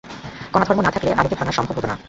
[0.53, 1.95] কনাধর্ম না থাকলে আলোকে ভাঙা সম্ভব হত না।